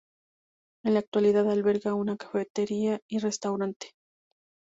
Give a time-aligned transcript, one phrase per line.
[0.83, 3.91] En la actualidad alberga una cafetería y restaurante.